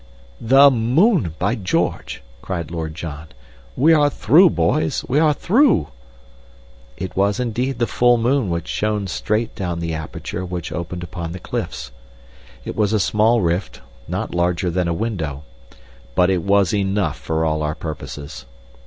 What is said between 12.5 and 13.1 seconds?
It was a